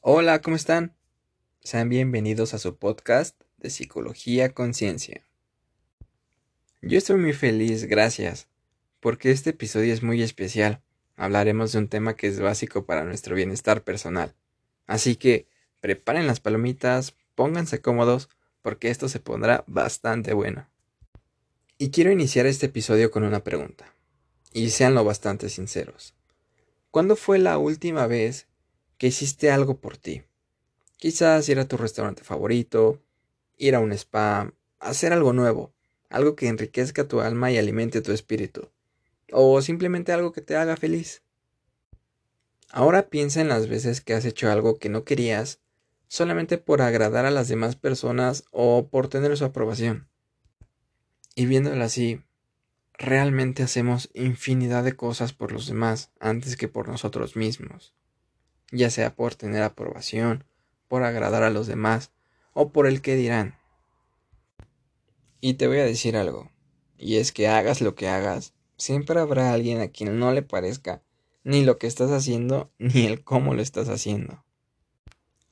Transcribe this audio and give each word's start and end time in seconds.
Hola, 0.00 0.40
¿cómo 0.42 0.54
están? 0.54 0.94
Sean 1.60 1.88
bienvenidos 1.88 2.54
a 2.54 2.58
su 2.58 2.76
podcast 2.76 3.36
de 3.56 3.68
Psicología 3.68 4.54
Conciencia. 4.54 5.24
Yo 6.82 6.98
estoy 6.98 7.16
muy 7.16 7.32
feliz, 7.32 7.86
gracias, 7.86 8.46
porque 9.00 9.32
este 9.32 9.50
episodio 9.50 9.92
es 9.92 10.04
muy 10.04 10.22
especial. 10.22 10.80
Hablaremos 11.16 11.72
de 11.72 11.78
un 11.78 11.88
tema 11.88 12.14
que 12.14 12.28
es 12.28 12.38
básico 12.38 12.86
para 12.86 13.02
nuestro 13.02 13.34
bienestar 13.34 13.82
personal. 13.82 14.36
Así 14.86 15.16
que 15.16 15.48
preparen 15.80 16.28
las 16.28 16.38
palomitas, 16.38 17.16
pónganse 17.34 17.80
cómodos, 17.80 18.28
porque 18.62 18.90
esto 18.90 19.08
se 19.08 19.18
pondrá 19.18 19.64
bastante 19.66 20.32
bueno. 20.32 20.68
Y 21.76 21.90
quiero 21.90 22.12
iniciar 22.12 22.46
este 22.46 22.66
episodio 22.66 23.10
con 23.10 23.24
una 23.24 23.42
pregunta, 23.42 23.92
y 24.52 24.70
seanlo 24.70 25.02
bastante 25.02 25.48
sinceros. 25.48 26.14
¿Cuándo 26.92 27.16
fue 27.16 27.40
la 27.40 27.58
última 27.58 28.06
vez 28.06 28.47
que 28.98 29.06
hiciste 29.06 29.50
algo 29.50 29.80
por 29.80 29.96
ti. 29.96 30.24
Quizás 30.96 31.48
ir 31.48 31.60
a 31.60 31.68
tu 31.68 31.76
restaurante 31.76 32.24
favorito, 32.24 33.00
ir 33.56 33.76
a 33.76 33.80
un 33.80 33.92
spa, 33.92 34.52
hacer 34.80 35.12
algo 35.12 35.32
nuevo, 35.32 35.72
algo 36.10 36.34
que 36.34 36.48
enriquezca 36.48 37.06
tu 37.06 37.20
alma 37.20 37.52
y 37.52 37.58
alimente 37.58 38.02
tu 38.02 38.10
espíritu, 38.10 38.68
o 39.32 39.62
simplemente 39.62 40.12
algo 40.12 40.32
que 40.32 40.42
te 40.42 40.56
haga 40.56 40.76
feliz. 40.76 41.22
Ahora 42.70 43.08
piensa 43.08 43.40
en 43.40 43.48
las 43.48 43.68
veces 43.68 44.00
que 44.00 44.14
has 44.14 44.24
hecho 44.24 44.50
algo 44.50 44.78
que 44.78 44.88
no 44.88 45.04
querías 45.04 45.60
solamente 46.08 46.58
por 46.58 46.82
agradar 46.82 47.24
a 47.24 47.30
las 47.30 47.48
demás 47.48 47.76
personas 47.76 48.44
o 48.50 48.88
por 48.88 49.08
tener 49.08 49.36
su 49.36 49.44
aprobación. 49.44 50.08
Y 51.36 51.46
viéndolo 51.46 51.82
así, 51.84 52.20
realmente 52.94 53.62
hacemos 53.62 54.10
infinidad 54.12 54.82
de 54.82 54.96
cosas 54.96 55.32
por 55.32 55.52
los 55.52 55.68
demás 55.68 56.10
antes 56.18 56.56
que 56.56 56.66
por 56.66 56.88
nosotros 56.88 57.36
mismos 57.36 57.94
ya 58.70 58.90
sea 58.90 59.14
por 59.14 59.34
tener 59.34 59.62
aprobación, 59.62 60.44
por 60.88 61.02
agradar 61.02 61.42
a 61.42 61.50
los 61.50 61.66
demás 61.66 62.10
o 62.52 62.70
por 62.70 62.86
el 62.86 63.02
que 63.02 63.16
dirán. 63.16 63.56
Y 65.40 65.54
te 65.54 65.68
voy 65.68 65.78
a 65.78 65.84
decir 65.84 66.16
algo, 66.16 66.50
y 66.96 67.16
es 67.16 67.32
que 67.32 67.48
hagas 67.48 67.80
lo 67.80 67.94
que 67.94 68.08
hagas, 68.08 68.54
siempre 68.76 69.20
habrá 69.20 69.52
alguien 69.52 69.80
a 69.80 69.88
quien 69.88 70.18
no 70.18 70.32
le 70.32 70.42
parezca 70.42 71.02
ni 71.44 71.64
lo 71.64 71.78
que 71.78 71.86
estás 71.86 72.10
haciendo 72.10 72.70
ni 72.78 73.06
el 73.06 73.22
cómo 73.22 73.54
lo 73.54 73.62
estás 73.62 73.88
haciendo. 73.88 74.44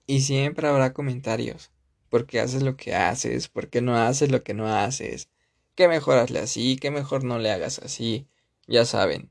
Y 0.06 0.20
siempre 0.20 0.69
habrá 0.69 0.92
comentarios, 0.92 1.70
porque 2.10 2.41
haces 2.41 2.62
lo 2.62 2.76
que 2.76 2.94
haces, 2.94 3.48
porque 3.48 3.80
no 3.80 3.96
haces 3.96 4.30
lo 4.30 4.42
que 4.42 4.54
no 4.54 4.69
haces, 4.69 5.28
que 5.74 5.88
mejor 5.88 6.19
hazle 6.19 6.41
así, 6.41 6.76
que 6.76 6.91
mejor 6.91 7.24
no 7.24 7.38
le 7.38 7.50
hagas 7.50 7.78
así, 7.78 8.26
ya 8.66 8.84
saben, 8.84 9.30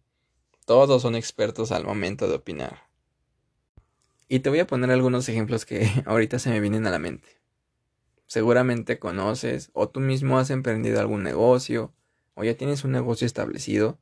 todos 0.65 1.01
son 1.01 1.15
expertos 1.15 1.71
al 1.71 1.83
momento 1.83 2.27
de 2.27 2.35
opinar. 2.35 2.84
Y 4.27 4.39
te 4.39 4.49
voy 4.49 4.59
a 4.59 4.67
poner 4.67 4.91
algunos 4.91 5.29
ejemplos 5.29 5.65
que 5.65 5.89
ahorita 6.05 6.39
se 6.39 6.49
me 6.49 6.59
vienen 6.59 6.87
a 6.87 6.91
la 6.91 6.99
mente. 6.99 7.27
Seguramente 8.27 8.97
conoces 8.97 9.69
o 9.73 9.89
tú 9.89 9.99
mismo 9.99 10.39
has 10.39 10.49
emprendido 10.49 10.99
algún 10.99 11.23
negocio 11.23 11.93
o 12.33 12.43
ya 12.43 12.55
tienes 12.55 12.83
un 12.83 12.91
negocio 12.91 13.27
establecido 13.27 13.99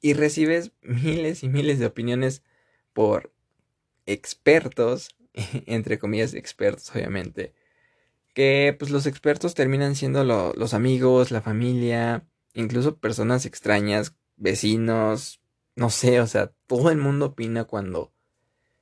y 0.00 0.14
recibes 0.14 0.72
miles 0.82 1.42
y 1.42 1.48
miles 1.48 1.78
de 1.78 1.86
opiniones 1.86 2.42
por 2.92 3.32
expertos, 4.06 5.14
entre 5.66 5.98
comillas 5.98 6.34
expertos 6.34 6.90
obviamente, 6.94 7.52
que 8.34 8.74
pues 8.78 8.90
los 8.90 9.06
expertos 9.06 9.54
terminan 9.54 9.94
siendo 9.94 10.24
los 10.24 10.74
amigos, 10.74 11.30
la 11.30 11.42
familia, 11.42 12.26
incluso 12.54 12.96
personas 12.96 13.46
extrañas, 13.46 14.14
vecinos, 14.36 15.40
no 15.76 15.90
sé, 15.90 16.20
o 16.20 16.26
sea, 16.26 16.52
todo 16.66 16.90
el 16.90 16.98
mundo 16.98 17.26
opina 17.26 17.64
cuando 17.64 18.13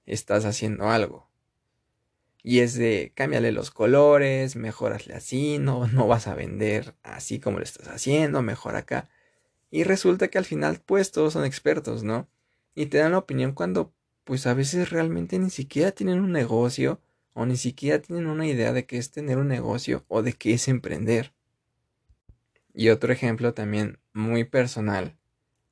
estás 0.06 0.44
haciendo 0.44 0.88
algo. 0.88 1.28
Y 2.42 2.60
es 2.60 2.74
de 2.74 3.12
cámbiale 3.14 3.52
los 3.52 3.70
colores, 3.70 4.56
mejorasle 4.56 5.14
así, 5.14 5.58
no, 5.58 5.86
no 5.86 6.08
vas 6.08 6.26
a 6.26 6.34
vender 6.34 6.94
así 7.02 7.38
como 7.38 7.58
lo 7.58 7.64
estás 7.64 7.88
haciendo, 7.88 8.42
mejor 8.42 8.76
acá. 8.76 9.08
Y 9.70 9.84
resulta 9.84 10.28
que 10.28 10.38
al 10.38 10.44
final, 10.44 10.80
pues 10.84 11.12
todos 11.12 11.32
son 11.32 11.44
expertos, 11.44 12.02
¿no? 12.02 12.28
Y 12.74 12.86
te 12.86 12.98
dan 12.98 13.12
la 13.12 13.18
opinión 13.18 13.52
cuando, 13.52 13.92
pues 14.24 14.46
a 14.46 14.54
veces 14.54 14.90
realmente 14.90 15.38
ni 15.38 15.50
siquiera 15.50 15.92
tienen 15.92 16.20
un 16.20 16.32
negocio 16.32 17.00
o 17.32 17.46
ni 17.46 17.56
siquiera 17.56 18.00
tienen 18.00 18.26
una 18.26 18.46
idea 18.46 18.72
de 18.72 18.86
qué 18.86 18.98
es 18.98 19.10
tener 19.10 19.38
un 19.38 19.48
negocio 19.48 20.04
o 20.08 20.22
de 20.22 20.32
qué 20.32 20.54
es 20.54 20.68
emprender. 20.68 21.32
Y 22.74 22.88
otro 22.88 23.12
ejemplo 23.12 23.54
también 23.54 23.98
muy 24.12 24.44
personal 24.44 25.16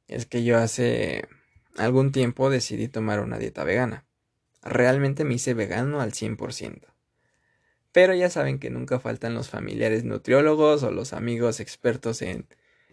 es 0.06 0.26
que 0.26 0.44
yo 0.44 0.58
hace 0.58 1.26
algún 1.76 2.12
tiempo 2.12 2.50
decidí 2.50 2.88
tomar 2.88 3.20
una 3.20 3.38
dieta 3.38 3.64
vegana 3.64 4.04
realmente 4.62 5.24
me 5.24 5.34
hice 5.34 5.54
vegano 5.54 6.00
al 6.00 6.12
100%. 6.12 6.88
Pero 7.92 8.14
ya 8.14 8.30
saben 8.30 8.58
que 8.58 8.70
nunca 8.70 9.00
faltan 9.00 9.34
los 9.34 9.50
familiares 9.50 10.04
nutriólogos 10.04 10.82
o 10.82 10.90
los 10.90 11.12
amigos 11.12 11.60
expertos 11.60 12.22
en 12.22 12.46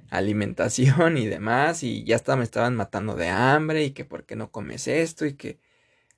alimentación 0.10 1.18
y 1.18 1.28
demás 1.28 1.84
y 1.84 2.04
ya 2.04 2.16
hasta 2.16 2.36
me 2.36 2.44
estaban 2.44 2.76
matando 2.76 3.16
de 3.16 3.30
hambre 3.30 3.84
y 3.84 3.92
que 3.92 4.06
por 4.06 4.26
qué 4.26 4.36
no 4.36 4.52
comes 4.52 4.88
esto 4.88 5.26
y 5.26 5.34
que 5.34 5.60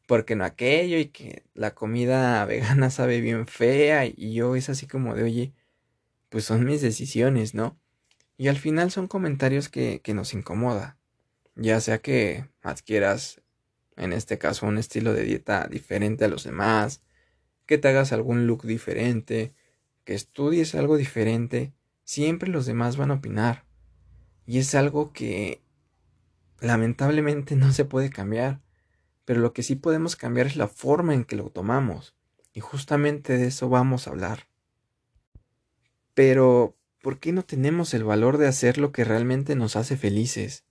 por 0.08 0.26
qué 0.26 0.36
no 0.36 0.46
aquello 0.46 0.98
y 1.00 1.08
que 1.08 1.44
la 1.54 1.76
comida 1.76 2.46
vegana 2.46 2.90
sabe 2.90 3.22
bien 3.22 3.48
fea 3.48 4.06
y 4.06 4.34
yo 4.34 4.56
es 4.56 4.70
así 4.70 4.88
como 4.88 5.16
de 5.16 5.24
oye 5.24 5.54
pues 6.30 6.46
son 6.46 6.66
mis 6.66 6.82
decisiones, 6.82 7.56
¿no? 7.56 7.80
Y 8.38 8.48
al 8.48 8.58
final 8.58 8.92
son 8.92 9.08
comentarios 9.08 9.68
que, 9.70 10.02
que 10.02 10.14
nos 10.14 10.34
incomoda, 10.34 10.98
ya 11.56 11.82
sea 11.82 12.00
que 12.00 12.46
adquieras 12.62 13.42
en 14.00 14.14
este 14.14 14.38
caso 14.38 14.66
un 14.66 14.78
estilo 14.78 15.14
de 15.14 15.24
dieta 15.24 15.68
diferente 15.68 16.26
a 16.26 16.30
los 16.30 16.44
demás, 16.44 17.02
que 17.66 17.78
te 17.78 17.88
hagas 17.88 18.12
algún 18.14 18.48
look 18.48 18.64
diferente, 18.66 19.54
que 20.04 20.16
estudies 20.16 20.74
algo 20.74 20.98
diferente, 20.98 21.74
siempre 22.04 22.50
los 22.50 22.66
demás 22.66 22.98
van 22.98 23.12
a 23.12 23.16
opinar. 23.16 23.66
Y 24.46 24.58
es 24.58 24.74
algo 24.74 25.14
que 25.14 25.62
lamentablemente 26.60 27.56
no 27.58 27.72
se 27.72 27.86
puede 27.86 28.10
cambiar, 28.10 28.62
pero 29.26 29.42
lo 29.42 29.54
que 29.54 29.62
sí 29.62 29.76
podemos 29.76 30.16
cambiar 30.16 30.48
es 30.48 30.56
la 30.56 30.68
forma 30.68 31.14
en 31.14 31.26
que 31.26 31.36
lo 31.36 31.50
tomamos. 31.52 32.16
Y 32.54 32.62
justamente 32.62 33.38
de 33.38 33.48
eso 33.48 33.70
vamos 33.70 34.08
a 34.08 34.10
hablar. 34.10 34.48
Pero, 36.16 36.76
¿por 37.02 37.20
qué 37.20 37.32
no 37.32 37.44
tenemos 37.44 37.94
el 37.94 38.04
valor 38.04 38.38
de 38.40 38.48
hacer 38.48 38.80
lo 38.80 38.92
que 38.92 39.04
realmente 39.04 39.56
nos 39.56 39.76
hace 39.76 39.96
felices? 39.96 40.66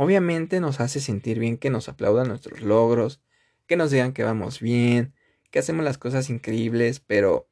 Obviamente 0.00 0.60
nos 0.60 0.78
hace 0.78 1.00
sentir 1.00 1.40
bien 1.40 1.58
que 1.58 1.70
nos 1.70 1.88
aplaudan 1.88 2.28
nuestros 2.28 2.60
logros, 2.60 3.20
que 3.66 3.76
nos 3.76 3.90
digan 3.90 4.12
que 4.12 4.22
vamos 4.22 4.60
bien, 4.60 5.12
que 5.50 5.58
hacemos 5.58 5.84
las 5.84 5.98
cosas 5.98 6.30
increíbles, 6.30 7.00
pero 7.00 7.48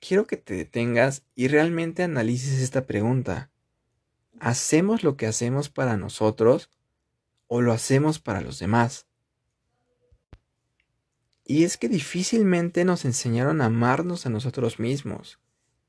quiero 0.00 0.26
que 0.26 0.36
te 0.36 0.54
detengas 0.54 1.22
y 1.36 1.46
realmente 1.46 2.02
analices 2.02 2.60
esta 2.60 2.86
pregunta. 2.86 3.52
¿Hacemos 4.40 5.04
lo 5.04 5.16
que 5.16 5.28
hacemos 5.28 5.68
para 5.68 5.96
nosotros 5.96 6.70
o 7.46 7.60
lo 7.60 7.72
hacemos 7.72 8.18
para 8.18 8.40
los 8.40 8.58
demás? 8.58 9.06
Y 11.44 11.62
es 11.62 11.76
que 11.76 11.88
difícilmente 11.88 12.84
nos 12.84 13.04
enseñaron 13.04 13.60
a 13.60 13.66
amarnos 13.66 14.26
a 14.26 14.30
nosotros 14.30 14.80
mismos. 14.80 15.38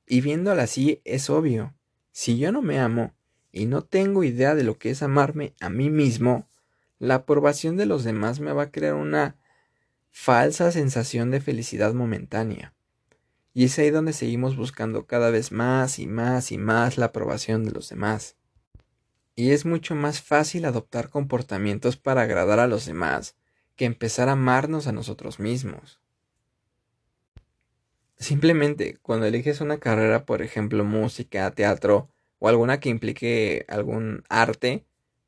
Y 0.05 0.21
viéndolo 0.21 0.61
así 0.61 1.01
es 1.05 1.31
obvio. 1.31 1.73
Si 2.11 2.37
yo 2.37 2.51
no 2.51 2.61
me 2.61 2.79
amo, 2.79 3.16
y 3.57 3.65
no 3.65 3.81
tengo 3.81 4.23
idea 4.23 4.55
de 4.55 4.63
lo 4.63 4.77
que 4.77 4.91
es 4.91 5.01
amarme 5.01 5.53
a 5.59 5.69
mí 5.69 5.89
mismo, 5.89 6.47
la 6.99 7.15
aprobación 7.15 7.75
de 7.75 7.85
los 7.85 8.03
demás 8.03 8.39
me 8.39 8.53
va 8.53 8.63
a 8.63 8.71
crear 8.71 8.93
una 8.93 9.35
falsa 10.11 10.71
sensación 10.71 11.31
de 11.31 11.41
felicidad 11.41 11.93
momentánea. 11.93 12.73
Y 13.53 13.65
es 13.65 13.79
ahí 13.79 13.89
donde 13.89 14.13
seguimos 14.13 14.55
buscando 14.55 15.07
cada 15.07 15.31
vez 15.31 15.51
más 15.51 15.97
y 15.97 16.05
más 16.05 16.51
y 16.51 16.57
más 16.57 16.97
la 16.97 17.07
aprobación 17.07 17.65
de 17.65 17.71
los 17.71 17.89
demás. 17.89 18.35
Y 19.35 19.51
es 19.51 19.65
mucho 19.65 19.95
más 19.95 20.21
fácil 20.21 20.65
adoptar 20.65 21.09
comportamientos 21.09 21.97
para 21.97 22.21
agradar 22.21 22.59
a 22.59 22.67
los 22.67 22.85
demás 22.85 23.35
que 23.75 23.85
empezar 23.85 24.29
a 24.29 24.33
amarnos 24.33 24.85
a 24.87 24.91
nosotros 24.91 25.39
mismos. 25.39 25.99
Simplemente, 28.17 28.97
cuando 29.01 29.25
eliges 29.27 29.61
una 29.61 29.77
carrera, 29.77 30.25
por 30.25 30.41
ejemplo, 30.41 30.83
música, 30.83 31.49
teatro, 31.51 32.09
o 32.39 32.47
alguna 32.47 32.79
que 32.79 32.89
implique 32.89 33.65
algún 33.67 34.23
arte, 34.29 34.85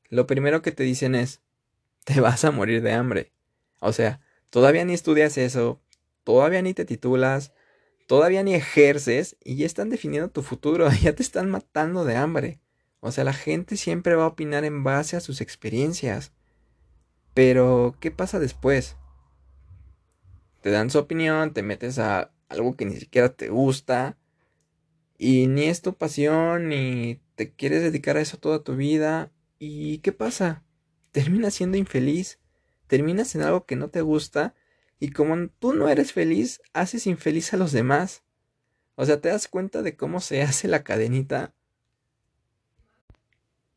lo 0.10 0.28
primero 0.28 0.62
que 0.62 0.72
te 0.72 0.84
dicen 0.84 1.16
es, 1.16 1.42
te 2.04 2.22
vas 2.22 2.46
a 2.46 2.52
morir 2.52 2.82
de 2.82 2.94
hambre. 2.94 3.32
O 3.80 3.94
sea, 3.94 4.22
todavía 4.50 4.86
ni 4.86 4.94
estudias 4.94 5.38
eso, 5.38 5.82
todavía 6.24 6.62
ni 6.62 6.74
te 6.74 6.86
titulas, 6.86 7.54
todavía 8.08 8.44
ni 8.44 8.56
ejerces 8.56 9.38
y 9.44 9.56
ya 9.58 9.66
están 9.66 9.90
definiendo 9.90 10.30
tu 10.30 10.42
futuro, 10.42 10.90
ya 11.02 11.14
te 11.14 11.24
están 11.24 11.50
matando 11.50 12.06
de 12.06 12.16
hambre. 12.16 12.60
O 13.02 13.12
sea, 13.12 13.24
la 13.24 13.34
gente 13.34 13.78
siempre 13.78 14.16
va 14.16 14.24
a 14.26 14.28
opinar 14.28 14.66
en 14.66 14.84
base 14.84 15.16
a 15.16 15.22
sus 15.22 15.40
experiencias. 15.42 16.34
Pero, 17.34 17.96
¿qué 18.02 18.12
pasa 18.12 18.40
después? 18.40 18.98
Te 20.62 20.72
dan 20.72 20.90
su 20.90 21.00
opinión, 21.00 21.54
te 21.54 21.64
metes 21.64 22.00
a 22.00 22.32
algo 22.50 22.76
que 22.76 22.86
ni 22.86 22.98
siquiera 22.98 23.30
te 23.30 23.48
gusta, 23.48 24.18
y 25.22 25.48
ni 25.48 25.66
es 25.66 25.82
tu 25.82 25.96
pasión, 25.96 26.70
ni 26.70 27.22
te 27.36 27.54
quieres 27.54 27.84
dedicar 27.84 28.16
a 28.16 28.22
eso 28.22 28.38
toda 28.38 28.64
tu 28.64 28.78
vida. 28.78 29.34
¿Y 29.60 29.98
qué 30.00 30.14
pasa? 30.14 30.64
Terminas 31.12 31.54
siendo 31.56 31.78
infeliz, 31.78 32.40
terminas 32.88 33.36
en 33.36 33.42
algo 33.42 33.66
que 33.66 33.76
no 33.76 33.90
te 33.90 34.02
gusta 34.02 34.56
Y 35.00 35.12
como 35.12 35.50
tú 35.60 35.74
no 35.74 35.90
eres 35.90 36.14
feliz, 36.14 36.62
haces 36.74 37.06
infeliz 37.06 37.54
a 37.54 37.58
los 37.58 37.74
demás. 37.74 38.24
O 38.96 39.06
sea, 39.06 39.20
¿te 39.20 39.30
das 39.30 39.50
cuenta 39.50 39.82
de 39.82 39.98
cómo 39.98 40.22
se 40.22 40.42
hace 40.42 40.70
la 40.70 40.84
cadenita? 40.84 41.54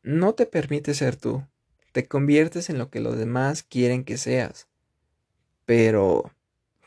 No 0.01 0.35
te 0.35 0.45
permite 0.45 0.93
ser 0.93 1.17
tú. 1.17 1.45
Te 1.91 2.07
conviertes 2.07 2.69
en 2.69 2.77
lo 2.77 2.89
que 2.89 3.01
los 3.01 3.17
demás 3.17 3.63
quieren 3.63 4.05
que 4.05 4.17
seas. 4.17 4.67
Pero 5.65 6.31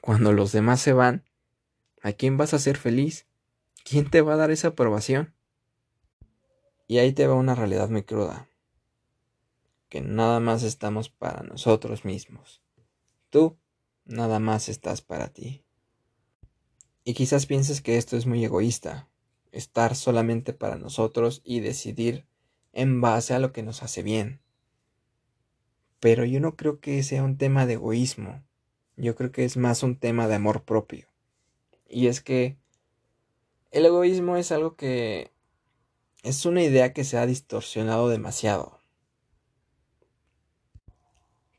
cuando 0.00 0.32
los 0.32 0.52
demás 0.52 0.80
se 0.80 0.94
van, 0.94 1.24
¿a 2.02 2.12
quién 2.12 2.38
vas 2.38 2.54
a 2.54 2.58
ser 2.58 2.78
feliz? 2.78 3.26
¿Quién 3.88 4.10
te 4.10 4.20
va 4.20 4.34
a 4.34 4.36
dar 4.36 4.50
esa 4.50 4.68
aprobación? 4.68 5.32
Y 6.88 6.98
ahí 6.98 7.12
te 7.12 7.28
va 7.28 7.34
una 7.34 7.54
realidad 7.54 7.88
muy 7.88 8.02
cruda. 8.02 8.48
Que 9.88 10.00
nada 10.00 10.40
más 10.40 10.64
estamos 10.64 11.08
para 11.08 11.44
nosotros 11.44 12.04
mismos. 12.04 12.64
Tú 13.30 13.56
nada 14.04 14.40
más 14.40 14.68
estás 14.68 15.02
para 15.02 15.28
ti. 15.28 15.62
Y 17.04 17.14
quizás 17.14 17.46
pienses 17.46 17.80
que 17.80 17.96
esto 17.96 18.16
es 18.16 18.26
muy 18.26 18.44
egoísta, 18.44 19.08
estar 19.52 19.94
solamente 19.94 20.52
para 20.52 20.74
nosotros 20.74 21.40
y 21.44 21.60
decidir 21.60 22.26
en 22.72 23.00
base 23.00 23.34
a 23.34 23.38
lo 23.38 23.52
que 23.52 23.62
nos 23.62 23.84
hace 23.84 24.02
bien. 24.02 24.40
Pero 26.00 26.24
yo 26.24 26.40
no 26.40 26.56
creo 26.56 26.80
que 26.80 27.04
sea 27.04 27.22
un 27.22 27.38
tema 27.38 27.66
de 27.66 27.74
egoísmo, 27.74 28.42
yo 28.96 29.14
creo 29.14 29.30
que 29.30 29.44
es 29.44 29.56
más 29.56 29.84
un 29.84 29.94
tema 29.94 30.26
de 30.26 30.34
amor 30.34 30.64
propio. 30.64 31.06
Y 31.88 32.08
es 32.08 32.20
que 32.20 32.58
el 33.76 33.84
egoísmo 33.84 34.38
es 34.38 34.52
algo 34.52 34.74
que 34.74 35.32
es 36.22 36.46
una 36.46 36.62
idea 36.62 36.94
que 36.94 37.04
se 37.04 37.18
ha 37.18 37.26
distorsionado 37.26 38.08
demasiado. 38.08 38.80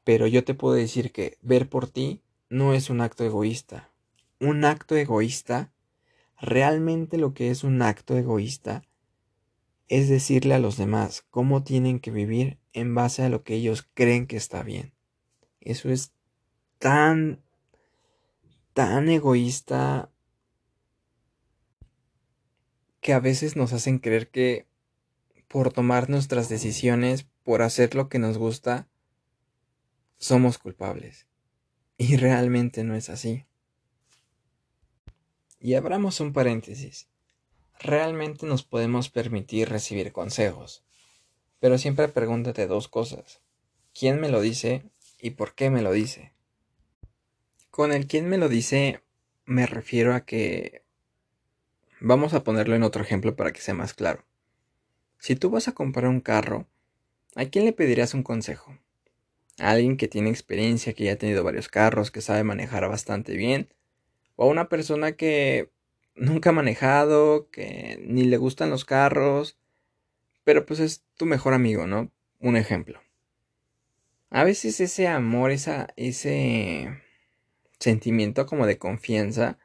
Pero 0.04 0.26
yo 0.26 0.44
te 0.44 0.56
puedo 0.56 0.74
decir 0.74 1.12
que 1.12 1.38
ver 1.44 1.70
por 1.70 1.88
ti 1.88 2.24
no 2.50 2.74
es 2.74 2.90
un 2.90 3.02
acto 3.02 3.24
egoísta. 3.24 3.92
Un 4.40 4.66
acto 4.66 4.96
egoísta, 4.96 5.72
realmente 6.42 7.20
lo 7.20 7.36
que 7.36 7.52
es 7.52 7.64
un 7.64 7.84
acto 7.84 8.18
egoísta, 8.18 8.82
es 9.88 10.10
decirle 10.10 10.56
a 10.56 10.60
los 10.60 10.76
demás 10.76 11.24
cómo 11.30 11.64
tienen 11.64 12.00
que 12.00 12.10
vivir 12.10 12.58
en 12.74 12.96
base 12.96 13.22
a 13.22 13.30
lo 13.30 13.44
que 13.44 13.54
ellos 13.54 13.88
creen 13.94 14.26
que 14.26 14.38
está 14.38 14.64
bien. 14.64 14.92
Eso 15.62 15.92
es 15.92 16.14
tan, 16.80 17.44
tan 18.74 19.08
egoísta 19.08 20.10
que 23.02 23.14
a 23.14 23.20
veces 23.20 23.56
nos 23.56 23.74
hacen 23.74 24.00
creer 24.00 24.30
que 24.30 24.68
por 25.48 25.72
tomar 25.72 26.10
nuestras 26.10 26.50
decisiones, 26.50 27.26
por 27.44 27.62
hacer 27.62 27.96
lo 27.96 28.10
que 28.10 28.20
nos 28.20 28.38
gusta, 28.38 28.88
somos 30.18 30.58
culpables. 30.58 31.28
Y 31.98 32.18
realmente 32.18 32.84
no 32.84 32.96
es 32.96 33.10
así. 33.10 33.46
Y 35.60 35.74
abramos 35.74 36.20
un 36.20 36.34
paréntesis. 36.34 37.08
Realmente 37.80 38.46
nos 38.46 38.64
podemos 38.64 39.10
permitir 39.10 39.70
recibir 39.70 40.12
consejos. 40.12 40.84
Pero 41.60 41.78
siempre 41.78 42.08
pregúntate 42.08 42.68
dos 42.68 42.88
cosas. 42.88 43.42
¿Quién 43.94 44.20
me 44.20 44.30
lo 44.30 44.42
dice 44.42 44.84
y 45.20 45.32
por 45.32 45.56
qué 45.56 45.70
me 45.70 45.82
lo 45.82 45.92
dice? 45.92 46.34
Con 47.72 47.92
el 47.92 48.08
quién 48.08 48.30
me 48.30 48.38
lo 48.38 48.50
dice 48.50 49.02
me 49.46 49.66
refiero 49.66 50.14
a 50.14 50.26
que... 50.26 50.84
Vamos 52.00 52.34
a 52.34 52.44
ponerlo 52.44 52.76
en 52.76 52.84
otro 52.84 53.02
ejemplo 53.02 53.36
para 53.36 53.52
que 53.52 53.62
sea 53.62 53.74
más 53.74 53.94
claro. 53.94 54.26
Si 55.20 55.36
tú 55.36 55.50
vas 55.50 55.68
a 55.68 55.74
comprar 55.74 56.08
un 56.08 56.22
carro, 56.22 56.68
¿a 57.36 57.46
quién 57.46 57.66
le 57.66 57.74
pedirías 57.74 58.14
un 58.14 58.24
consejo? 58.24 58.78
alguien 59.60 59.98
que 59.98 60.08
tiene 60.08 60.30
experiencia, 60.30 60.94
que 60.94 61.06
ya 61.06 61.14
ha 61.14 61.18
tenido 61.18 61.44
varios 61.44 61.68
carros, 61.68 62.12
que 62.12 62.22
sabe 62.22 62.44
manejar 62.44 62.88
bastante 62.88 63.36
bien, 63.36 63.74
o 64.36 64.46
a 64.46 64.48
una 64.48 64.70
persona 64.70 65.14
que 65.14 65.72
nunca 66.16 66.52
ha 66.52 66.54
manejado, 66.54 67.50
que 67.50 68.00
ni 68.06 68.26
le 68.26 68.38
gustan 68.38 68.70
los 68.70 68.86
carros, 68.86 69.58
pero 70.44 70.66
pues 70.66 70.80
es 70.80 71.04
tu 71.18 71.26
mejor 71.26 71.54
amigo, 71.54 71.88
¿no? 71.88 72.12
Un 72.40 72.56
ejemplo. 72.56 73.02
A 74.30 74.44
veces 74.44 74.80
ese 74.80 75.08
amor, 75.08 75.52
esa, 75.52 75.88
ese 75.96 77.02
sentimiento 77.80 78.46
como 78.46 78.68
de 78.68 78.78
confianza, 78.78 79.58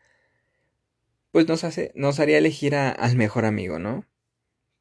pues 1.32 1.48
nos, 1.48 1.64
hace, 1.64 1.92
nos 1.96 2.20
haría 2.20 2.38
elegir 2.38 2.76
al 2.76 3.16
mejor 3.16 3.46
amigo, 3.46 3.78
¿no? 3.78 4.06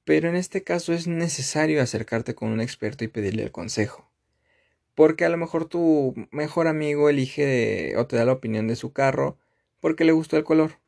Pero 0.04 0.30
en 0.30 0.36
este 0.36 0.64
caso 0.64 0.94
es 0.94 1.08
necesario 1.08 1.82
acercarte 1.82 2.36
con 2.36 2.50
un 2.50 2.62
experto 2.62 3.04
y 3.04 3.08
pedirle 3.08 3.44
el 3.44 3.52
consejo. 3.52 4.12
Porque 4.94 5.26
a 5.26 5.30
lo 5.30 5.38
mejor 5.38 5.66
tu 5.66 6.14
mejor 6.32 6.68
amigo 6.68 7.10
elige 7.10 7.96
o 7.98 8.06
te 8.08 8.18
da 8.18 8.26
la 8.26 8.34
opinión 8.34 8.68
de 8.68 8.76
su 8.76 8.92
carro 8.94 9.38
porque 9.80 10.04
le 10.04 10.12
gustó 10.12 10.38
el 10.38 10.44
color. 10.44 10.80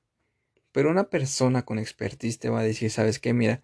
Pero 0.74 0.90
una 0.90 1.10
persona 1.10 1.64
con 1.64 1.80
expertise 1.80 2.40
te 2.40 2.50
va 2.50 2.60
a 2.60 2.64
decir, 2.64 2.92
¿sabes 2.92 3.20
qué? 3.20 3.34
Mira, 3.34 3.62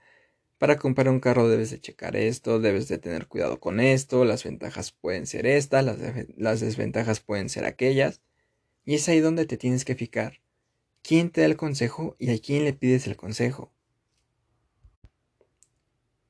para 0.58 0.78
comprar 0.78 1.10
un 1.10 1.20
carro 1.20 1.50
debes 1.50 1.72
de 1.72 1.82
checar 1.82 2.16
esto, 2.16 2.60
debes 2.60 2.88
de 2.88 3.00
tener 3.00 3.28
cuidado 3.28 3.60
con 3.60 3.80
esto, 3.80 4.26
las 4.26 4.44
ventajas 4.44 4.92
pueden 4.94 5.28
ser 5.28 5.46
estas, 5.48 5.84
las, 5.84 5.98
las 6.38 6.60
desventajas 6.62 7.20
pueden 7.20 7.50
ser 7.50 7.66
aquellas. 7.66 8.22
Y 8.86 8.96
es 8.96 9.10
ahí 9.10 9.20
donde 9.20 9.46
te 9.46 9.58
tienes 9.58 9.86
que 9.86 9.96
fijar. 9.96 10.42
¿Quién 11.10 11.32
te 11.32 11.42
da 11.42 11.48
el 11.48 11.58
consejo 11.58 12.16
y 12.20 12.30
a 12.30 12.38
quién 12.40 12.66
le 12.66 12.74
pides 12.74 13.08
el 13.08 13.18
consejo? 13.18 13.74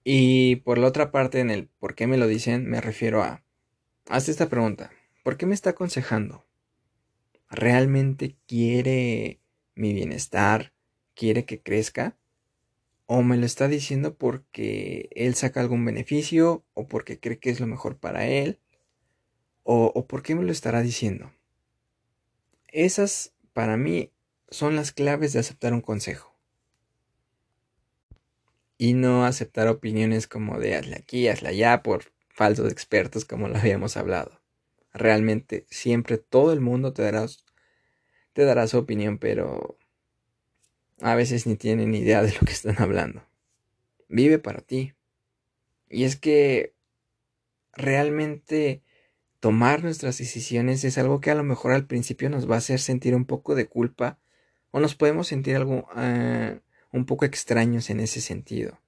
Y 0.05 0.55
por 0.55 0.77
la 0.77 0.87
otra 0.87 1.11
parte, 1.11 1.41
en 1.41 1.49
el 1.49 1.67
por 1.67 1.95
qué 1.95 2.07
me 2.07 2.15
lo 2.15 2.27
dicen, 2.27 2.65
me 2.65 2.79
refiero 2.79 3.21
a 3.21 3.43
Haz 4.07 4.29
esta 4.29 4.47
pregunta. 4.47 4.89
¿Por 5.21 5.35
qué 5.35 5.45
me 5.45 5.53
está 5.53 5.71
aconsejando? 5.71 6.45
¿Realmente 7.49 8.37
quiere 8.47 9.41
mi 9.75 9.91
bienestar? 9.91 10.71
¿Quiere 11.13 11.43
que 11.43 11.61
crezca? 11.61 12.17
¿O 13.05 13.21
me 13.21 13.35
lo 13.35 13.45
está 13.45 13.67
diciendo 13.67 14.15
porque 14.15 15.09
él 15.11 15.35
saca 15.35 15.59
algún 15.59 15.83
beneficio? 15.83 16.63
¿O 16.73 16.87
porque 16.87 17.19
cree 17.19 17.37
que 17.37 17.49
es 17.49 17.59
lo 17.59 17.67
mejor 17.67 17.97
para 17.97 18.27
él? 18.27 18.61
¿O, 19.63 19.91
o 19.93 20.07
por 20.07 20.23
qué 20.23 20.35
me 20.35 20.43
lo 20.43 20.53
estará 20.53 20.81
diciendo? 20.81 21.33
Esas, 22.69 23.33
para 23.51 23.75
mí, 23.75 24.13
son 24.51 24.75
las 24.75 24.91
claves 24.91 25.33
de 25.33 25.39
aceptar 25.39 25.73
un 25.73 25.81
consejo. 25.81 26.35
Y 28.77 28.93
no 28.93 29.25
aceptar 29.25 29.67
opiniones 29.67 30.27
como 30.27 30.59
de 30.59 30.75
hazla 30.75 30.97
aquí, 30.97 31.27
hazla 31.27 31.49
allá, 31.49 31.83
por 31.83 32.11
falsos 32.29 32.71
expertos 32.71 33.25
como 33.25 33.47
lo 33.47 33.57
habíamos 33.57 33.97
hablado. 33.97 34.39
Realmente 34.93 35.65
siempre 35.69 36.17
todo 36.17 36.53
el 36.53 36.61
mundo 36.61 36.93
te 36.93 37.03
dará, 37.03 37.25
te 38.33 38.43
dará 38.45 38.67
su 38.67 38.77
opinión, 38.77 39.17
pero 39.17 39.77
a 41.01 41.15
veces 41.15 41.45
ni 41.45 41.55
tienen 41.55 41.93
idea 41.93 42.23
de 42.23 42.33
lo 42.33 42.39
que 42.39 42.53
están 42.53 42.81
hablando. 42.81 43.23
Vive 44.07 44.39
para 44.39 44.61
ti. 44.61 44.93
Y 45.89 46.03
es 46.03 46.15
que 46.15 46.73
realmente 47.73 48.81
tomar 49.39 49.83
nuestras 49.83 50.17
decisiones 50.17 50.83
es 50.83 50.97
algo 50.97 51.21
que 51.21 51.31
a 51.31 51.35
lo 51.35 51.43
mejor 51.43 51.71
al 51.71 51.85
principio 51.85 52.29
nos 52.29 52.49
va 52.49 52.55
a 52.55 52.59
hacer 52.59 52.79
sentir 52.79 53.15
un 53.15 53.25
poco 53.25 53.55
de 53.55 53.67
culpa 53.67 54.19
o 54.71 54.79
nos 54.79 54.95
podemos 54.95 55.27
sentir 55.27 55.55
algo 55.55 55.87
uh, 55.95 56.59
un 56.91 57.05
poco 57.05 57.25
extraños 57.25 57.89
en 57.89 57.99
ese 57.99 58.21
sentido. 58.21 58.79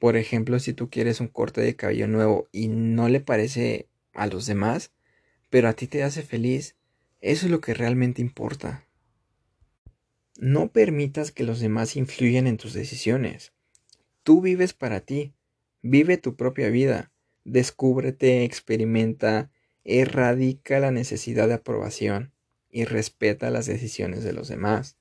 Por 0.00 0.16
ejemplo, 0.16 0.58
si 0.58 0.72
tú 0.72 0.90
quieres 0.90 1.20
un 1.20 1.28
corte 1.28 1.60
de 1.60 1.76
cabello 1.76 2.08
nuevo 2.08 2.48
y 2.50 2.68
no 2.68 3.08
le 3.08 3.20
parece 3.20 3.88
a 4.14 4.26
los 4.26 4.46
demás, 4.46 4.92
pero 5.48 5.68
a 5.68 5.74
ti 5.74 5.86
te 5.86 6.02
hace 6.02 6.22
feliz, 6.22 6.76
eso 7.20 7.46
es 7.46 7.52
lo 7.52 7.60
que 7.60 7.74
realmente 7.74 8.20
importa. 8.20 8.84
No 10.36 10.72
permitas 10.72 11.30
que 11.30 11.44
los 11.44 11.60
demás 11.60 11.94
influyan 11.94 12.46
en 12.46 12.56
tus 12.56 12.72
decisiones. 12.72 13.52
Tú 14.24 14.40
vives 14.40 14.72
para 14.72 15.00
ti, 15.00 15.34
vive 15.82 16.16
tu 16.16 16.34
propia 16.34 16.68
vida, 16.68 17.12
descúbrete, 17.44 18.44
experimenta, 18.44 19.50
erradica 19.84 20.80
la 20.80 20.90
necesidad 20.90 21.48
de 21.48 21.54
aprobación 21.54 22.32
y 22.72 22.84
respeta 22.84 23.50
las 23.50 23.66
decisiones 23.66 24.24
de 24.24 24.32
los 24.32 24.48
demás. 24.48 24.96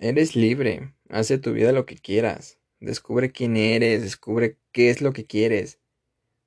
Eres 0.00 0.34
libre, 0.34 0.92
hace 1.08 1.38
tu 1.38 1.52
vida 1.52 1.70
lo 1.70 1.86
que 1.86 1.96
quieras, 1.96 2.58
Descubre 2.84 3.32
quién 3.32 3.56
eres, 3.56 4.02
descubre 4.02 4.58
qué 4.70 4.90
es 4.90 5.00
lo 5.00 5.14
que 5.14 5.24
quieres. 5.24 5.78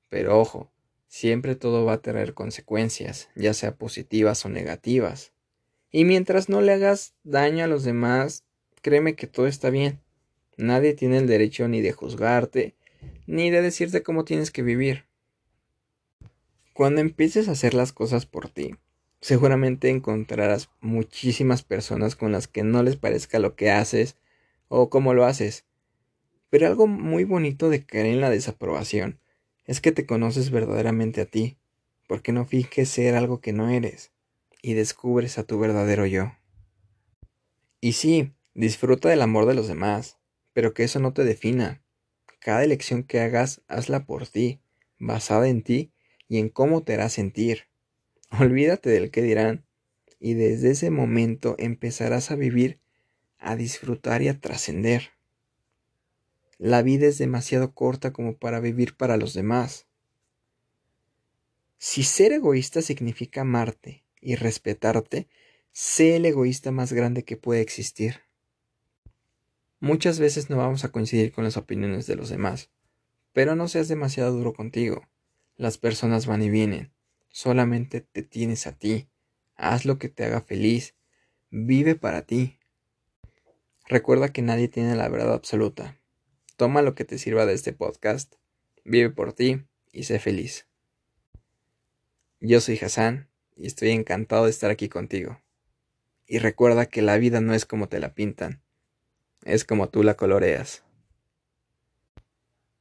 Pero 0.08 0.38
ojo, 0.38 0.70
siempre 1.08 1.56
todo 1.56 1.84
va 1.84 1.94
a 1.94 2.02
tener 2.02 2.32
consecuencias, 2.32 3.28
ya 3.34 3.54
sea 3.54 3.74
positivas 3.74 4.44
o 4.44 4.48
negativas. 4.48 5.32
Y 5.90 6.04
mientras 6.04 6.48
no 6.48 6.60
le 6.60 6.74
hagas 6.74 7.14
daño 7.24 7.64
a 7.64 7.68
los 7.68 7.82
demás, 7.82 8.44
créeme 8.82 9.16
que 9.16 9.26
todo 9.26 9.48
está 9.48 9.70
bien. 9.70 10.00
Nadie 10.56 10.94
tiene 10.94 11.18
el 11.18 11.26
derecho 11.26 11.66
ni 11.66 11.80
de 11.80 11.92
juzgarte, 11.92 12.76
ni 13.26 13.50
de 13.50 13.60
decirte 13.60 14.04
cómo 14.04 14.24
tienes 14.24 14.52
que 14.52 14.62
vivir. 14.62 15.06
Cuando 16.72 17.00
empieces 17.00 17.48
a 17.48 17.52
hacer 17.52 17.74
las 17.74 17.92
cosas 17.92 18.26
por 18.26 18.48
ti, 18.48 18.76
seguramente 19.20 19.90
encontrarás 19.90 20.70
muchísimas 20.80 21.62
personas 21.62 22.16
con 22.16 22.32
las 22.32 22.48
que 22.48 22.62
no 22.62 22.82
les 22.82 22.96
parezca 22.96 23.38
lo 23.38 23.56
que 23.56 23.70
haces 23.70 24.16
o 24.68 24.90
cómo 24.90 25.14
lo 25.14 25.24
haces, 25.24 25.64
pero 26.50 26.66
algo 26.66 26.86
muy 26.86 27.24
bonito 27.24 27.68
de 27.68 27.84
caer 27.84 28.06
en 28.06 28.20
la 28.20 28.30
desaprobación 28.30 29.20
es 29.64 29.80
que 29.80 29.92
te 29.92 30.06
conoces 30.06 30.50
verdaderamente 30.50 31.20
a 31.20 31.26
ti, 31.26 31.58
porque 32.06 32.32
no 32.32 32.46
finges 32.46 32.88
ser 32.88 33.14
algo 33.14 33.40
que 33.40 33.52
no 33.52 33.68
eres. 33.68 34.12
y 34.60 34.74
descubres 34.74 35.38
a 35.38 35.44
tu 35.44 35.60
verdadero 35.60 36.04
yo. 36.04 36.32
Y 37.80 37.92
sí, 37.92 38.32
disfruta 38.54 39.08
del 39.08 39.22
amor 39.22 39.46
de 39.46 39.54
los 39.54 39.68
demás, 39.68 40.18
pero 40.52 40.74
que 40.74 40.82
eso 40.82 40.98
no 40.98 41.12
te 41.12 41.22
defina. 41.22 41.80
Cada 42.40 42.64
elección 42.64 43.04
que 43.04 43.20
hagas, 43.20 43.62
hazla 43.68 44.04
por 44.04 44.26
ti, 44.26 44.60
basada 44.98 45.48
en 45.48 45.62
ti 45.62 45.92
y 46.26 46.38
en 46.38 46.48
cómo 46.48 46.82
te 46.82 46.94
hará 46.94 47.08
sentir. 47.08 47.67
Olvídate 48.30 48.90
del 48.90 49.10
que 49.10 49.22
dirán, 49.22 49.64
y 50.20 50.34
desde 50.34 50.70
ese 50.70 50.90
momento 50.90 51.54
empezarás 51.58 52.30
a 52.30 52.36
vivir, 52.36 52.78
a 53.38 53.56
disfrutar 53.56 54.22
y 54.22 54.28
a 54.28 54.38
trascender. 54.38 55.10
La 56.58 56.82
vida 56.82 57.06
es 57.06 57.18
demasiado 57.18 57.72
corta 57.72 58.12
como 58.12 58.36
para 58.36 58.60
vivir 58.60 58.96
para 58.96 59.16
los 59.16 59.32
demás. 59.32 59.86
Si 61.78 62.02
ser 62.02 62.32
egoísta 62.32 62.82
significa 62.82 63.42
amarte 63.42 64.04
y 64.20 64.34
respetarte, 64.34 65.28
sé 65.70 66.16
el 66.16 66.26
egoísta 66.26 66.72
más 66.72 66.92
grande 66.92 67.22
que 67.24 67.36
puede 67.36 67.60
existir. 67.60 68.22
Muchas 69.78 70.18
veces 70.18 70.50
no 70.50 70.56
vamos 70.56 70.84
a 70.84 70.90
coincidir 70.90 71.30
con 71.30 71.44
las 71.44 71.56
opiniones 71.56 72.08
de 72.08 72.16
los 72.16 72.28
demás, 72.28 72.70
pero 73.32 73.54
no 73.54 73.68
seas 73.68 73.86
demasiado 73.86 74.32
duro 74.32 74.52
contigo. 74.52 75.06
Las 75.56 75.78
personas 75.78 76.26
van 76.26 76.42
y 76.42 76.50
vienen, 76.50 76.92
solamente 77.38 78.00
te 78.00 78.24
tienes 78.24 78.66
a 78.66 78.72
ti. 78.72 79.08
Haz 79.54 79.84
lo 79.84 80.00
que 80.00 80.08
te 80.08 80.24
haga 80.24 80.40
feliz, 80.40 80.96
vive 81.50 81.94
para 81.94 82.22
ti. 82.22 82.58
Recuerda 83.86 84.32
que 84.32 84.42
nadie 84.42 84.66
tiene 84.66 84.96
la 84.96 85.08
verdad 85.08 85.34
absoluta. 85.34 86.00
Toma 86.56 86.82
lo 86.82 86.96
que 86.96 87.04
te 87.04 87.16
sirva 87.16 87.46
de 87.46 87.54
este 87.54 87.72
podcast, 87.72 88.34
vive 88.84 89.10
por 89.10 89.34
ti 89.34 89.64
y 89.92 90.02
sé 90.02 90.18
feliz. 90.18 90.66
Yo 92.40 92.60
soy 92.60 92.76
Hassan 92.76 93.30
y 93.54 93.68
estoy 93.68 93.90
encantado 93.90 94.46
de 94.46 94.50
estar 94.50 94.72
aquí 94.72 94.88
contigo. 94.88 95.40
Y 96.26 96.38
recuerda 96.38 96.86
que 96.86 97.02
la 97.02 97.18
vida 97.18 97.40
no 97.40 97.54
es 97.54 97.66
como 97.66 97.88
te 97.88 98.00
la 98.00 98.14
pintan, 98.14 98.64
es 99.44 99.64
como 99.64 99.90
tú 99.90 100.02
la 100.02 100.14
coloreas. 100.14 100.82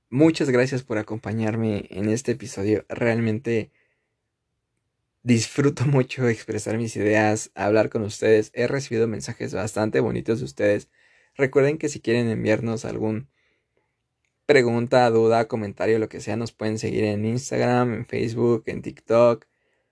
Muchas 0.09 0.49
gracias 0.49 0.81
por 0.81 0.97
acompañarme 0.97 1.85
en 1.91 2.09
este 2.09 2.31
episodio. 2.31 2.85
Realmente 2.89 3.71
disfruto 5.27 5.85
mucho 5.85 6.29
expresar 6.29 6.77
mis 6.77 6.95
ideas, 6.95 7.51
hablar 7.53 7.89
con 7.89 8.01
ustedes. 8.03 8.49
He 8.53 8.65
recibido 8.65 9.09
mensajes 9.09 9.53
bastante 9.53 9.99
bonitos 9.99 10.39
de 10.39 10.45
ustedes. 10.45 10.89
Recuerden 11.35 11.77
que 11.77 11.89
si 11.89 11.99
quieren 11.99 12.29
enviarnos 12.29 12.85
algún 12.85 13.29
pregunta, 14.45 15.09
duda, 15.09 15.49
comentario, 15.49 15.99
lo 15.99 16.07
que 16.07 16.21
sea, 16.21 16.37
nos 16.37 16.53
pueden 16.53 16.79
seguir 16.79 17.03
en 17.03 17.25
Instagram, 17.25 17.93
en 17.93 18.05
Facebook, 18.05 18.63
en 18.67 18.81
TikTok, 18.81 19.45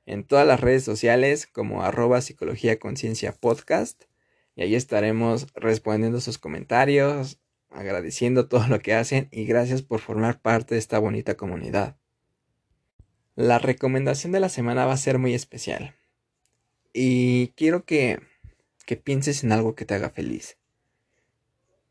en 0.06 0.24
todas 0.24 0.48
las 0.48 0.62
redes 0.62 0.86
sociales 0.86 1.48
como 1.48 1.84
arroba 1.84 2.22
psicología 2.22 2.80
conciencia 2.80 3.34
podcast. 3.34 4.06
Y 4.56 4.62
ahí 4.62 4.74
estaremos 4.76 5.48
respondiendo 5.54 6.22
sus 6.22 6.38
comentarios, 6.38 7.42
agradeciendo 7.70 8.48
todo 8.48 8.68
lo 8.70 8.80
que 8.80 8.94
hacen 8.94 9.28
y 9.32 9.44
gracias 9.44 9.82
por 9.82 10.00
formar 10.00 10.42
parte 10.42 10.76
de 10.76 10.80
esta 10.80 10.98
bonita 10.98 11.36
comunidad. 11.36 11.98
La 13.36 13.60
recomendación 13.60 14.32
de 14.32 14.40
la 14.40 14.48
semana 14.48 14.86
va 14.86 14.94
a 14.94 14.98
ser 14.98 15.20
muy 15.20 15.34
especial. 15.34 15.94
Y 16.94 17.50
quiero 17.50 17.84
que, 17.84 18.22
que 18.86 18.96
pienses 18.96 19.44
en 19.44 19.52
algo 19.52 19.76
que 19.76 19.84
te 19.84 19.94
haga 19.94 20.10
feliz. 20.10 20.58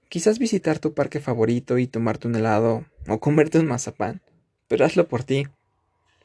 Quizás 0.09 0.39
visitar 0.39 0.79
tu 0.79 0.95
parque 0.95 1.21
favorito 1.21 1.77
y 1.77 1.87
tomarte 1.87 2.29
un 2.29 2.37
helado 2.37 2.87
o 3.09 3.21
comerte 3.21 3.59
un 3.59 3.67
mazapán, 3.67 4.23
pero 4.69 4.87
hazlo 4.87 5.07
por 5.07 5.23
ti. 5.23 5.47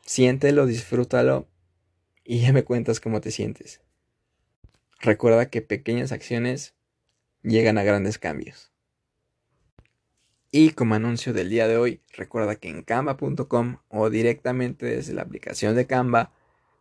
Siéntelo, 0.05 0.65
disfrútalo 0.65 1.49
y 2.23 2.39
ya 2.39 2.53
me 2.53 2.63
cuentas 2.63 3.01
cómo 3.01 3.19
te 3.19 3.31
sientes. 3.31 3.81
Recuerda 5.01 5.49
que 5.49 5.61
pequeñas 5.61 6.13
acciones 6.13 6.75
llegan 7.43 7.77
a 7.77 7.83
grandes 7.83 8.19
cambios. 8.19 8.68
Y 10.51 10.71
como 10.71 10.95
anuncio 10.95 11.33
del 11.33 11.49
día 11.49 11.67
de 11.67 11.77
hoy, 11.77 12.01
recuerda 12.13 12.55
que 12.55 12.69
en 12.69 12.81
canva.com 12.81 13.77
o 13.89 14.09
directamente 14.09 14.85
desde 14.85 15.13
la 15.13 15.21
aplicación 15.21 15.75
de 15.75 15.85
Canva 15.85 16.31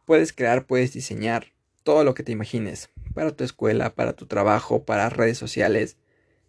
puedes 0.06 0.32
crear, 0.32 0.66
puedes 0.66 0.92
diseñar 0.92 1.52
todo 1.82 2.04
lo 2.04 2.14
que 2.14 2.22
te 2.22 2.32
imagines 2.32 2.90
para 3.14 3.32
tu 3.32 3.44
escuela, 3.44 3.94
para 3.94 4.14
tu 4.14 4.26
trabajo, 4.26 4.84
para 4.84 5.10
redes 5.10 5.38
sociales 5.38 5.96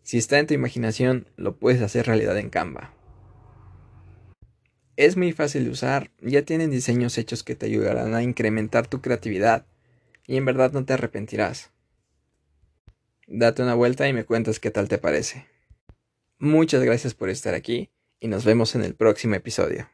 si 0.09 0.17
está 0.17 0.39
en 0.39 0.47
tu 0.47 0.53
imaginación, 0.53 1.27
lo 1.35 1.57
puedes 1.57 1.81
hacer 1.81 2.07
realidad 2.07 2.38
en 2.38 2.49
Canva. 2.49 2.93
Es 4.95 5.17
muy 5.17 5.31
fácil 5.33 5.65
de 5.65 5.69
usar, 5.69 6.11
ya 6.19 6.41
tienen 6.41 6.71
diseños 6.71 7.17
hechos 7.17 7.43
que 7.43 7.55
te 7.55 7.67
ayudarán 7.67 8.15
a 8.15 8.23
incrementar 8.23 8.88
tu 8.88 9.01
creatividad 9.01 9.65
y 10.25 10.38
en 10.38 10.45
verdad 10.45 10.71
no 10.71 10.83
te 10.83 10.93
arrepentirás. 10.93 11.71
Date 13.27 13.61
una 13.61 13.75
vuelta 13.75 14.07
y 14.07 14.13
me 14.13 14.25
cuentas 14.25 14.59
qué 14.59 14.71
tal 14.71 14.89
te 14.89 14.97
parece. 14.97 15.45
Muchas 16.41 16.81
gracias 16.84 17.13
por 17.13 17.29
estar 17.29 17.53
aquí 17.53 17.91
y 18.22 18.29
nos 18.29 18.46
vemos 18.46 18.74
en 18.74 18.84
el 18.84 18.96
próximo 18.96 19.36
episodio. 19.36 19.89